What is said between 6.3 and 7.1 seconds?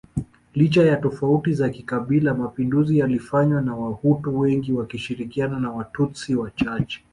wachache